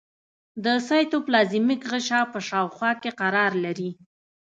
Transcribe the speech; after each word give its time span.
د 0.63 0.65
سایتوپلازمیک 0.87 1.81
غشا 1.91 2.21
په 2.33 2.39
شاوخوا 2.47 2.91
کې 3.01 3.11
قرار 3.19 3.51
لري. 3.65 3.89